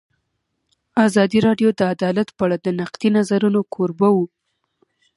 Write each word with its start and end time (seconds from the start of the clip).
ازادي 1.07 1.39
راډیو 1.47 1.69
د 1.75 1.81
عدالت 1.93 2.29
په 2.37 2.41
اړه 2.45 2.57
د 2.59 2.67
نقدي 2.79 3.09
نظرونو 3.17 3.59
کوربه 3.73 4.09
وه. 4.15 4.25